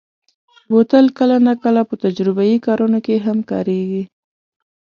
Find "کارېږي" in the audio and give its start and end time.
3.51-4.03